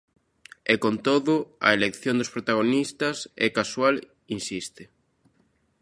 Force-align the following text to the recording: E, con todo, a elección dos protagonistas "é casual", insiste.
E, 0.73 0.75
con 0.83 0.95
todo, 1.07 1.33
a 1.67 1.69
elección 1.77 2.15
dos 2.17 2.33
protagonistas 2.35 3.17
"é 3.47 3.47
casual", 3.57 3.95
insiste. 4.37 4.83